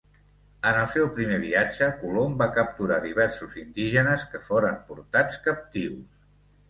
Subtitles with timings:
[0.69, 6.23] En el seu primer viatge Colom va capturar diversos indígenes que foren portats captius.